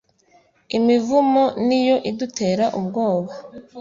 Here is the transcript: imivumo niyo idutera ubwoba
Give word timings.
imivumo 0.77 1.43
niyo 1.67 1.97
idutera 2.09 2.65
ubwoba 2.79 3.31